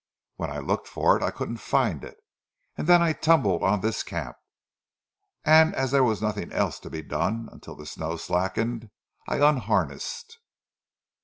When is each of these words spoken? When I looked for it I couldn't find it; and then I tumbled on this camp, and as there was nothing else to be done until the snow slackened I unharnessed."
When 0.37 0.49
I 0.49 0.57
looked 0.57 0.87
for 0.87 1.15
it 1.15 1.21
I 1.21 1.29
couldn't 1.29 1.57
find 1.57 2.03
it; 2.03 2.17
and 2.75 2.87
then 2.87 3.03
I 3.03 3.13
tumbled 3.13 3.61
on 3.61 3.81
this 3.81 4.01
camp, 4.01 4.35
and 5.45 5.75
as 5.75 5.91
there 5.91 6.03
was 6.03 6.23
nothing 6.23 6.51
else 6.51 6.79
to 6.79 6.89
be 6.89 7.03
done 7.03 7.47
until 7.51 7.75
the 7.75 7.85
snow 7.85 8.17
slackened 8.17 8.89
I 9.27 9.35
unharnessed." 9.37 10.39